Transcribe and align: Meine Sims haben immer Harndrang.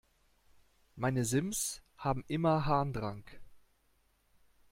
Meine 0.95 1.25
Sims 1.25 1.83
haben 1.95 2.23
immer 2.27 2.65
Harndrang. 2.65 3.23